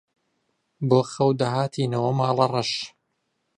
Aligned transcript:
بۆ 0.89 0.99
خەو 1.11 1.29
دەهاتینەوە 1.39 2.11
ماڵەڕەش 2.19 2.71